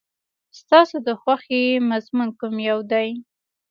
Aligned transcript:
ستاسو 0.59 0.95
د 1.07 1.09
خوښې 1.21 1.63
مضمون 1.89 2.29
کوم 2.39 2.55
یو 2.69 2.79
دی؟ 2.91 3.09